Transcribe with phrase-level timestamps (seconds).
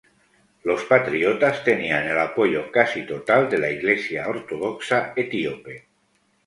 [0.63, 5.85] Los patriotas tenían el apoyo casi total de la Iglesia ortodoxa etíope.